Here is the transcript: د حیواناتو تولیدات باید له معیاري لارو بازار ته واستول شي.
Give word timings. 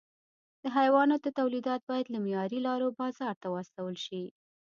د 0.61 0.63
حیواناتو 0.77 1.35
تولیدات 1.39 1.81
باید 1.89 2.07
له 2.13 2.17
معیاري 2.25 2.59
لارو 2.67 2.87
بازار 2.99 3.35
ته 3.41 3.47
واستول 3.51 3.95
شي. 4.05 4.23